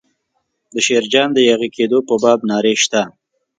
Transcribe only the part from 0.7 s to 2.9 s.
د شیرجان د یاغي کېدو په باب نارې